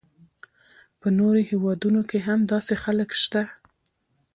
[0.99, 3.43] په نورو هیوادونو کې هم داسې خلک شته.